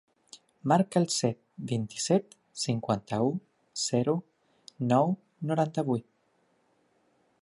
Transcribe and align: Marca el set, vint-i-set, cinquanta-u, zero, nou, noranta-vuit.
Marca 0.71 1.01
el 1.03 1.03
set, 1.15 1.37
vint-i-set, 1.71 2.33
cinquanta-u, 2.61 3.29
zero, 3.83 4.17
nou, 4.95 5.15
noranta-vuit. 5.51 6.09